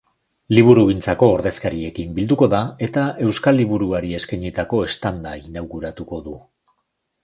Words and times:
Liburugintzako 0.59 1.29
ordezkariekin 1.33 2.17
bilduko 2.17 2.49
da 2.55 2.63
eta 2.87 3.05
euskal 3.29 3.63
liburuari 3.63 4.13
eskainitako 4.23 4.85
standa 4.99 5.39
inauguratuko 5.47 6.27
du. 6.31 6.41